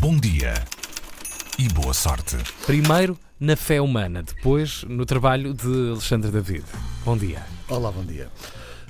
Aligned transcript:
Bom 0.00 0.16
dia 0.16 0.52
e 1.56 1.68
boa 1.68 1.94
sorte. 1.94 2.36
Primeiro 2.66 3.16
na 3.38 3.54
fé 3.54 3.80
humana, 3.80 4.20
depois 4.20 4.82
no 4.82 5.06
trabalho 5.06 5.54
de 5.54 5.90
Alexandre 5.92 6.32
David. 6.32 6.64
Bom 7.04 7.16
dia. 7.16 7.46
Olá, 7.68 7.92
bom 7.92 8.04
dia. 8.04 8.28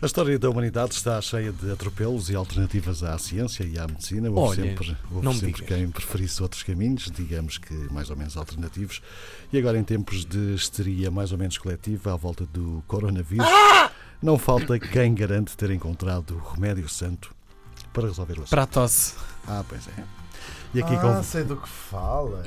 A 0.01 0.07
história 0.07 0.39
da 0.39 0.49
humanidade 0.49 0.95
está 0.95 1.21
cheia 1.21 1.53
de 1.53 1.71
atropelos 1.71 2.31
e 2.31 2.35
alternativas 2.35 3.03
à 3.03 3.19
ciência 3.19 3.63
e 3.65 3.79
à 3.79 3.87
medicina. 3.87 4.31
Houve 4.31 4.41
Olha, 4.41 4.71
sempre, 4.71 4.97
houve 5.13 5.39
sempre 5.39 5.65
quem 5.67 5.91
preferisse 5.91 6.43
outros 6.43 6.63
caminhos, 6.63 7.11
digamos 7.15 7.59
que 7.59 7.75
mais 7.93 8.09
ou 8.09 8.17
menos 8.17 8.35
alternativos. 8.35 9.03
E 9.53 9.59
agora, 9.59 9.79
em 9.79 9.85
tempos 9.85 10.25
de 10.25 10.55
histeria 10.55 11.11
mais 11.11 11.31
ou 11.31 11.37
menos 11.37 11.59
coletiva 11.59 12.15
à 12.15 12.17
volta 12.17 12.47
do 12.47 12.83
coronavírus, 12.87 13.47
não 14.23 14.39
falta 14.39 14.79
quem 14.79 15.15
garante 15.15 15.55
ter 15.59 15.71
encontrado 15.73 16.37
o 16.37 16.55
remédio 16.55 16.89
santo 16.89 17.37
para 17.97 18.09
resolver 18.09 18.35
o 18.35 18.43
assunto. 18.43 18.51
Para 18.51 18.63
a 18.65 18.67
tosse. 18.67 19.15
Ah, 19.49 19.65
pois 19.67 19.89
é. 19.89 20.05
E 20.75 20.83
aqui 20.83 20.95
ah, 20.97 21.01
com 21.01 21.23
sei 21.23 21.45
do 21.45 21.57
que 21.57 21.67
fala. 21.67 22.43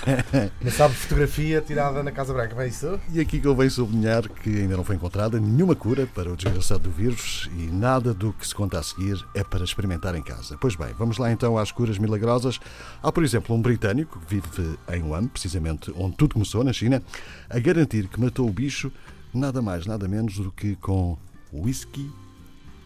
Não 0.62 0.70
sabe 0.70 0.94
fotografia 0.94 1.60
tirada 1.60 2.02
na 2.02 2.10
Casa 2.10 2.32
Branca, 2.32 2.54
não 2.54 2.62
é 2.62 2.68
isso? 2.68 2.98
E 3.12 3.20
aqui 3.20 3.38
convém 3.38 3.68
sublinhar 3.68 4.26
que 4.26 4.48
ainda 4.48 4.76
não 4.76 4.84
foi 4.84 4.96
encontrada 4.96 5.38
nenhuma 5.38 5.76
cura 5.76 6.06
para 6.06 6.32
o 6.32 6.36
desgraçado 6.36 6.84
do 6.84 6.90
vírus 6.90 7.50
e 7.58 7.66
nada 7.66 8.14
do 8.14 8.32
que 8.32 8.48
se 8.48 8.54
conta 8.54 8.78
a 8.78 8.82
seguir 8.82 9.22
é 9.34 9.44
para 9.44 9.62
experimentar 9.62 10.14
em 10.14 10.22
casa. 10.22 10.56
Pois 10.58 10.74
bem, 10.74 10.94
vamos 10.98 11.18
lá 11.18 11.30
então 11.30 11.58
às 11.58 11.70
curas 11.70 11.98
milagrosas. 11.98 12.58
Há, 13.02 13.12
por 13.12 13.22
exemplo, 13.22 13.54
um 13.54 13.60
britânico 13.60 14.18
que 14.20 14.34
vive 14.36 14.78
em 14.90 15.02
Wuhan, 15.02 15.26
precisamente 15.26 15.92
onde 15.98 16.16
tudo 16.16 16.34
começou, 16.34 16.64
na 16.64 16.72
China, 16.72 17.02
a 17.50 17.58
garantir 17.58 18.08
que 18.08 18.18
matou 18.18 18.48
o 18.48 18.52
bicho 18.52 18.90
nada 19.34 19.60
mais, 19.60 19.84
nada 19.84 20.08
menos 20.08 20.38
do 20.38 20.50
que 20.50 20.76
com 20.76 21.18
whisky 21.52 22.10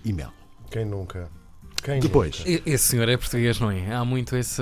e 0.05 0.13
mel. 0.13 0.33
Quem 0.69 0.85
nunca? 0.85 1.40
Quem 1.83 1.99
Depois, 2.01 2.43
E- 2.47 2.63
Esse 2.67 2.89
senhor 2.89 3.09
é 3.09 3.17
português, 3.17 3.59
não 3.59 3.71
é? 3.71 3.95
Há 3.95 4.05
muito 4.05 4.37
esse, 4.37 4.61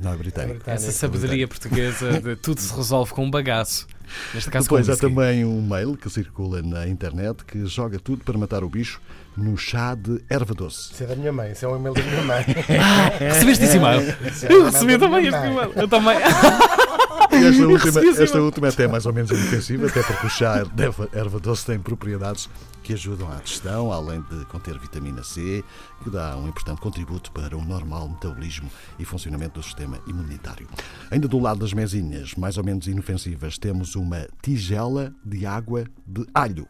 não 0.00 0.12
é 0.12 0.16
britânico. 0.16 0.60
É 0.68 0.74
essa 0.74 0.86
britânico, 0.86 0.92
sabedoria 0.92 1.48
portuguesa 1.48 2.20
de 2.20 2.36
tudo 2.36 2.60
se 2.60 2.74
resolve 2.74 3.12
com 3.12 3.24
um 3.24 3.30
bagaço. 3.30 3.86
Neste 4.32 4.50
caso, 4.50 4.64
Depois 4.64 4.88
há 4.88 4.92
whisky. 4.92 5.06
também 5.06 5.44
um 5.44 5.60
mail 5.60 5.94
que 5.96 6.08
circula 6.08 6.62
na 6.62 6.86
internet 6.88 7.44
que 7.44 7.66
joga 7.66 7.98
tudo 7.98 8.24
para 8.24 8.38
matar 8.38 8.64
o 8.64 8.68
bicho 8.68 9.00
no 9.36 9.56
chá 9.56 9.94
de 9.94 10.22
erva 10.30 10.54
doce. 10.54 10.92
Isso 10.92 11.02
é 11.04 11.06
da 11.06 11.14
minha 11.16 11.32
mãe, 11.32 11.52
isso 11.52 11.64
é 11.64 11.68
um 11.68 11.76
e-mail 11.76 11.94
da 11.94 12.02
minha 12.02 12.22
mãe. 12.22 12.44
Recebeste 13.18 13.64
esse 13.64 13.76
e-mail? 13.76 14.00
É 14.00 14.52
Eu 14.52 14.64
recebi 14.64 14.98
também 14.98 15.26
este 15.26 15.38
e-mail. 15.46 15.72
Eu 15.76 15.88
também. 15.88 16.16
Esta 17.46 17.66
última, 17.66 18.22
esta 18.22 18.40
última 18.42 18.68
até 18.68 18.84
é 18.84 18.88
mais 18.88 19.06
ou 19.06 19.12
menos 19.12 19.30
inofensiva, 19.30 19.86
até 19.86 20.02
porque 20.02 20.26
o 20.26 20.30
chá 20.30 20.62
de 20.64 20.82
erva, 20.82 21.08
erva 21.12 21.38
doce 21.40 21.66
tem 21.66 21.78
propriedades 21.78 22.48
que 22.82 22.92
ajudam 22.94 23.30
à 23.30 23.36
digestão, 23.36 23.92
além 23.92 24.22
de 24.22 24.44
conter 24.46 24.78
vitamina 24.78 25.22
C, 25.22 25.62
que 26.02 26.08
dá 26.10 26.36
um 26.36 26.48
importante 26.48 26.80
contributo 26.80 27.30
para 27.32 27.56
o 27.56 27.62
normal 27.64 28.08
metabolismo 28.08 28.70
e 28.98 29.04
funcionamento 29.04 29.60
do 29.60 29.62
sistema 29.62 29.98
imunitário. 30.06 30.66
Ainda 31.10 31.28
do 31.28 31.38
lado 31.38 31.60
das 31.60 31.72
mesinhas, 31.74 32.34
mais 32.34 32.56
ou 32.56 32.64
menos 32.64 32.86
inofensivas, 32.86 33.58
temos 33.58 33.94
uma 33.94 34.26
tigela 34.42 35.12
de 35.24 35.44
água 35.44 35.84
de 36.06 36.26
alho. 36.32 36.66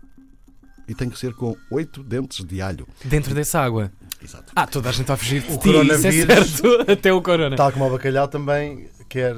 E 0.89 0.95
tem 0.95 1.09
que 1.11 1.19
ser 1.19 1.35
com 1.35 1.55
oito 1.71 2.03
dentes 2.03 2.45
de 2.45 2.63
alho. 2.63 2.89
Dentro 3.05 3.35
dessa 3.35 3.61
água. 3.61 3.93
Exato. 4.25 4.53
Ah, 4.57 4.67
toda 4.67 4.89
a 4.89 4.93
gente 4.93 5.07
vai 5.07 5.17
fugir 5.19 5.43
de 5.43 5.53
O 5.53 5.59
ti, 5.59 5.69
isso 5.69 5.69
é 5.69 5.73
coronavírus- 5.85 6.51
certo. 6.51 6.91
Até 6.91 7.13
o 7.13 7.21
corona. 7.23 7.55
Tal 7.57 7.71
como 7.71 7.87
o 7.87 7.91
bacalhau 7.91 8.27
também 8.27 8.89
quer 9.09 9.35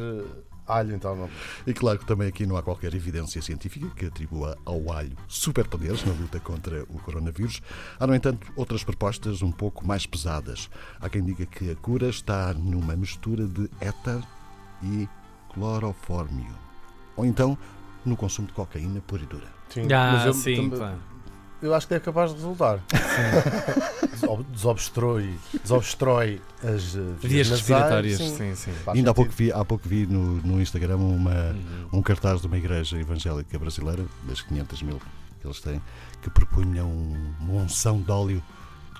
alho, 0.71 0.95
então 0.95 1.15
não. 1.17 1.29
E 1.67 1.73
claro 1.75 1.99
que 1.99 2.07
também 2.07 2.29
aqui 2.29 2.47
não 2.47 2.57
há 2.57 2.63
qualquer 2.63 2.95
evidência 2.95 3.43
científica 3.43 3.89
que 3.97 4.07
atribua 4.07 4.57
ao 4.65 4.93
alho 4.93 5.17
superpoderes 5.29 6.05
na 6.05 6.13
luta 6.13 6.39
contra 6.41 6.83
o 6.85 6.99
coronavírus. 7.01 7.61
Há, 7.99 8.07
no 8.07 8.15
entanto, 8.15 8.47
outras 8.57 8.85
propostas 8.85 9.43
um 9.43 9.51
pouco 9.53 9.87
mais 9.87 10.07
pesadas. 10.07 10.71
Há 11.01 11.09
quem 11.09 11.25
diga 11.25 11.45
que 11.47 11.71
a 11.71 11.77
cura 11.77 12.09
está 12.09 12.55
numa 12.55 12.97
mistura 12.97 13.47
de 13.47 13.69
éter 13.81 14.21
e 14.83 15.09
clorofórmio. 15.53 16.55
Ou 17.17 17.25
então 17.27 17.57
no 18.05 18.17
consumo 18.17 18.49
de 18.49 18.55
cocaína 18.55 19.01
pura 19.03 19.23
e 19.23 19.27
dura. 19.27 19.49
Sim, 19.69 19.83
Ah, 19.93 20.13
mas 20.15 20.27
eu, 20.27 20.33
sim, 20.35 20.55
também- 20.57 20.71
claro. 20.79 20.99
Eu 21.63 21.75
acho 21.75 21.87
que 21.89 21.95
é 21.95 22.01
capaz 22.01 22.31
de 22.31 22.37
resultar. 22.37 22.81
Desob- 24.13 24.45
Desobstrui, 24.53 25.35
desobstrói 25.63 26.41
as 26.63 26.95
eh, 26.97 27.01
Vias 27.21 27.49
respiratórias, 27.49 28.19
sim. 28.19 28.55
sim, 28.55 28.71
Ainda 28.89 29.11
há 29.11 29.15
pouco 29.15 29.31
vi, 29.33 29.53
há 29.53 29.65
pouco 29.65 29.89
vi 29.89 30.07
no, 30.07 30.37
no 30.43 30.61
Instagram 30.61 30.97
uma, 30.97 31.31
Uhum. 31.31 31.99
um 31.99 32.03
cartaz 32.03 32.41
de 32.41 32.47
uma 32.47 32.57
igreja 32.59 32.99
evangélica 32.99 33.59
brasileira, 33.59 34.05
das 34.25 34.41
500 34.43 34.83
mil 34.83 35.01
que 35.41 35.47
eles 35.47 35.61
têm, 35.61 35.81
que 36.23 36.29
propunha 36.31 36.85
um- 36.85 37.35
uma 37.41 37.63
unção 37.63 38.01
de 38.01 38.11
óleo 38.11 38.43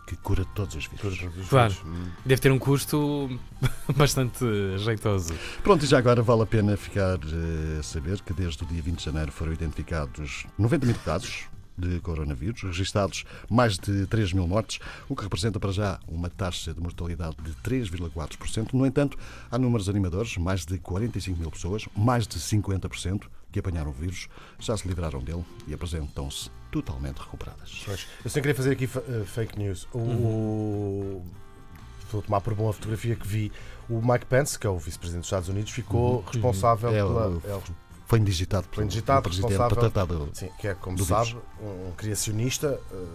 que 0.07 0.17
cura 0.17 0.45
todos 0.57 0.75
os 0.75 0.87
vírus. 0.87 1.21
Claro. 1.49 1.73
Hum. 1.87 2.07
Deve 2.27 2.41
ter 2.41 2.51
um 2.51 2.59
custo 2.59 3.31
bastante 3.95 4.45
jeitoso. 4.79 5.33
Pronto, 5.63 5.85
e 5.85 5.87
já 5.87 5.99
agora 5.99 6.21
vale 6.21 6.43
a 6.43 6.47
pena 6.47 6.77
ficar 6.77 7.17
eh, 7.19 7.79
a 7.79 7.83
saber 7.83 8.21
que 8.23 8.33
desde 8.33 8.65
o 8.65 8.67
dia 8.67 8.83
20 8.83 8.99
de 8.99 9.05
janeiro 9.05 9.31
foram 9.31 9.53
identificados 9.53 10.47
90 10.59 10.87
mil 10.87 10.97
casos 11.05 11.45
de 11.81 11.99
coronavírus, 12.01 12.63
registados 12.63 13.25
mais 13.49 13.79
de 13.79 14.07
3 14.07 14.33
mil 14.33 14.47
mortes, 14.47 14.79
o 15.09 15.17
que 15.17 15.23
representa 15.23 15.59
para 15.59 15.73
já 15.73 15.99
uma 16.07 16.29
taxa 16.29 16.73
de 16.75 16.81
mortalidade 16.81 17.37
de 17.43 17.53
3,4%. 17.69 18.73
No 18.75 18.87
entanto, 18.87 19.19
há 19.51 19.59
números 19.59 19.89
animadores, 19.89 20.37
mais 20.37 20.65
de 20.67 20.79
45 20.79 21.39
mil 21.41 21.51
pessoas, 21.51 21.87
mais 21.97 22.27
de 22.27 22.39
50% 22.39 23.23
que 23.53 23.59
apanharam 23.59 23.91
o 23.91 23.93
vírus, 23.95 24.29
já 24.61 24.77
se 24.77 24.87
livraram 24.87 25.21
dele 25.21 25.45
e 25.67 25.75
apresentam-se 25.75 26.51
totalmente 26.71 27.19
recuperadas. 27.19 27.85
Eu 28.25 28.31
sem 28.31 28.41
querer 28.43 28.55
fazer 28.55 28.71
aqui 28.73 28.85
eh, 28.85 29.25
fake 29.27 29.59
news. 29.59 29.89
O, 29.93 29.99
o- 29.99 31.25
Vou 32.13 32.23
tomar 32.23 32.41
por 32.41 32.55
boa 32.57 32.71
a 32.71 32.73
fotografia 32.73 33.15
que 33.15 33.27
vi. 33.27 33.53
O 33.89 34.01
Mike 34.03 34.27
Pence, 34.27 34.59
que 34.59 34.67
é 34.67 34.71
o 34.71 34.77
vice-presidente 34.79 35.21
dos 35.21 35.27
Estados 35.29 35.49
Unidos, 35.49 35.71
ficou 35.71 36.23
responsável 36.23 36.91
É, 36.91 36.93
pela. 36.95 37.41
é 37.45 37.55
o- 37.55 37.63
Foi 38.11 38.19
indigitado 38.19 38.67
Foi 38.73 38.83
indigitado, 38.85 39.29
responsável. 39.29 40.29
sim, 40.33 40.49
que 40.59 40.67
é, 40.67 40.75
como 40.75 40.99
sabe, 40.99 41.37
um 41.63 41.93
criacionista. 41.97 42.81
eh, 42.93 43.07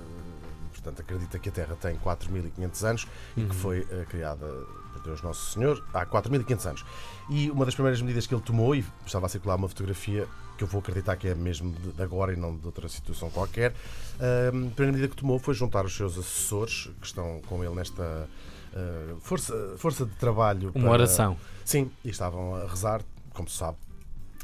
portanto, 0.72 1.02
acredita 1.02 1.38
que 1.38 1.50
a 1.50 1.52
Terra 1.52 1.76
tem 1.76 1.98
4.500 1.98 2.84
anos 2.88 3.08
e 3.36 3.42
Uhum. 3.42 3.50
que 3.50 3.56
foi 3.56 3.86
eh, 3.92 4.06
criada 4.08 4.48
por 4.94 5.02
Deus 5.04 5.22
Nosso 5.22 5.52
Senhor 5.52 5.84
há 5.94 6.06
4.500 6.06 6.66
anos. 6.70 6.86
E 7.30 7.52
uma 7.52 7.66
das 7.66 7.74
primeiras 7.76 8.02
medidas 8.02 8.26
que 8.26 8.34
ele 8.34 8.42
tomou, 8.42 8.74
e 8.74 8.86
estava 9.06 9.26
a 9.26 9.30
circular 9.30 9.56
uma 9.58 9.68
fotografia 9.68 10.26
que 10.58 10.64
eu 10.64 10.68
vou 10.70 10.80
acreditar 10.80 11.18
que 11.18 11.28
é 11.28 11.36
mesmo 11.36 11.74
de 11.74 12.02
agora 12.02 12.32
e 12.32 12.38
não 12.38 12.56
de 12.56 12.66
outra 12.66 12.88
situação 12.88 13.30
qualquer, 13.30 13.74
eh, 14.18 14.48
a 14.48 14.52
primeira 14.52 14.92
medida 14.94 15.08
que 15.10 15.16
tomou 15.18 15.38
foi 15.40 15.54
juntar 15.54 15.84
os 15.86 15.94
seus 15.94 16.18
assessores, 16.18 16.90
que 17.02 17.08
estão 17.08 17.42
com 17.48 17.62
ele 17.66 17.76
nesta 17.76 18.30
eh, 18.74 19.14
força, 19.20 19.74
força 19.78 20.06
de 20.06 20.14
trabalho. 20.16 20.72
Uma 20.74 20.84
para- 20.86 20.92
oração. 20.92 21.36
Sim, 21.66 21.92
e 22.04 22.10
estavam 22.10 22.56
a 22.56 22.66
rezar, 22.66 23.02
como 23.34 23.50
se 23.50 23.58
sabe. 23.58 23.78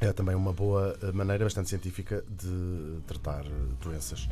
É 0.01 0.11
também 0.11 0.35
uma 0.35 0.51
boa 0.51 0.97
eh, 1.03 1.11
maneira 1.11 1.43
bastante 1.45 1.69
científica 1.69 2.23
de 2.27 2.97
tratar 3.05 3.45
eh, 3.45 3.49
doenças. 3.83 4.27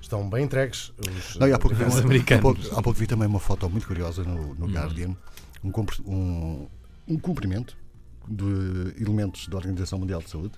Estão 0.00 0.28
bem 0.28 0.44
entregues 0.44 0.92
os. 0.98 1.36
Não, 1.36 1.54
há 1.54 1.58
pouco, 1.58 1.74
vi, 1.76 1.84
uma- 1.84 1.98
americanos. 2.00 2.38
há 2.38 2.42
pouco- 2.42 2.78
há 2.80 2.82
pouco 2.82 2.98
vi 2.98 3.06
também 3.06 3.28
uma 3.28 3.38
foto 3.40 3.70
muito 3.70 3.86
curiosa 3.86 4.24
no, 4.24 4.54
no 4.56 4.66
Guardian, 4.66 5.14
um, 5.62 5.70
um, 6.04 6.68
um 7.08 7.18
cumprimento 7.18 7.76
de 8.28 9.00
elementos 9.00 9.46
da 9.48 9.56
Organização 9.56 9.98
Mundial 10.00 10.20
de 10.20 10.30
Saúde, 10.30 10.54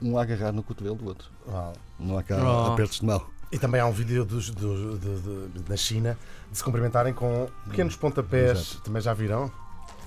um 0.00 0.16
a 0.16 0.22
agarrar 0.22 0.52
no 0.52 0.62
cotovelo 0.62 0.94
do 0.96 1.06
outro. 1.06 1.28
Ah, 1.48 1.72
Não 1.98 2.16
há 2.16 2.22
cá 2.22 2.36
Oh. 2.40 2.72
apertos 2.72 3.00
de 3.00 3.06
mão. 3.06 3.26
E 3.50 3.58
também 3.58 3.80
há 3.80 3.86
um 3.86 3.92
vídeo 3.92 4.24
dos, 4.24 4.50
dos- 4.50 5.00
de- 5.00 5.20
de- 5.62 5.68
na 5.68 5.76
China 5.76 6.16
de 6.50 6.56
se 6.58 6.62
cumprimentarem 6.62 7.12
com 7.12 7.48
pequenos 7.68 7.96
pontapés. 7.96 8.50
Exato. 8.58 8.82
Também 8.82 9.02
já 9.02 9.12
viram? 9.14 9.50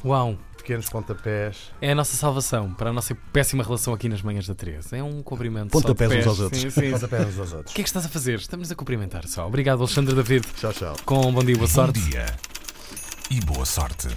Uau, 0.03 0.37
Pequenos 0.57 0.89
pontapés. 0.89 1.71
é 1.81 1.91
a 1.91 1.95
nossa 1.95 2.15
salvação 2.15 2.73
para 2.73 2.89
a 2.91 2.93
nossa 2.93 3.15
péssima 3.33 3.63
relação 3.63 3.93
aqui 3.93 4.07
nas 4.09 4.21
manhãs 4.21 4.47
da 4.47 4.53
13. 4.55 4.95
É 4.97 5.03
um 5.03 5.21
cumprimento. 5.23 5.71
Pontapés 5.71 6.09
só 6.09 6.15
de 6.15 6.21
uns 6.21 6.27
aos 6.27 6.39
outros. 6.39 6.61
Sim, 6.61 6.69
sim. 6.69 6.91
Pontapés 6.91 7.27
uns 7.29 7.39
aos 7.39 7.53
outros. 7.53 7.71
O 7.71 7.75
que 7.75 7.81
é 7.81 7.83
que 7.83 7.89
estás 7.89 8.05
a 8.05 8.09
fazer? 8.09 8.39
Estamos 8.39 8.71
a 8.71 8.75
cumprimentar 8.75 9.27
só. 9.27 9.47
Obrigado, 9.47 9.79
Alexandre 9.79 10.13
David, 10.15 10.45
Tchau, 10.57 10.73
tchau. 10.73 10.95
com 11.05 11.27
um 11.27 11.33
bom 11.33 11.43
dia 11.43 11.53
e 11.55 11.57
boa 11.57 11.67
Bom 11.67 11.73
sorte. 11.73 11.99
dia 12.01 12.25
e 13.29 13.39
boa 13.41 13.65
sorte. 13.65 14.07